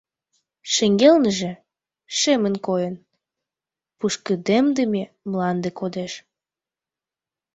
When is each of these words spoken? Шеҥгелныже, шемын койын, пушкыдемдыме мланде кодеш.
Шеҥгелныже, 0.73 1.51
шемын 2.17 2.55
койын, 2.67 2.95
пушкыдемдыме 3.97 5.03
мланде 5.29 5.69
кодеш. 5.79 6.13